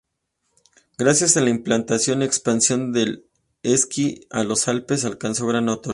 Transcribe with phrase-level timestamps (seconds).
[0.97, 3.27] Gracias a la implantación y expansión del
[3.61, 5.89] esquí en los Alpes alcanzó gran notoriedad.